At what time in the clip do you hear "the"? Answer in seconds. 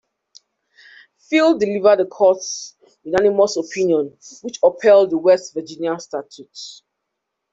1.99-2.05, 5.11-5.17